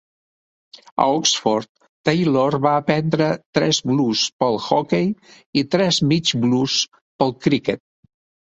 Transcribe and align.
A 1.03 1.05
Oxford, 1.17 1.67
Taylor 2.09 2.57
va 2.63 2.71
aprendre 2.81 3.27
tres 3.59 3.81
blues 3.91 4.25
pel 4.45 4.57
hoquei 4.69 5.07
i 5.63 5.67
tres 5.77 6.03
mig 6.13 6.35
blues 6.47 6.81
pel 7.21 7.37
criquet. 7.47 7.89